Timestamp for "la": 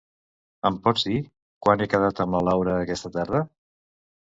2.41-2.45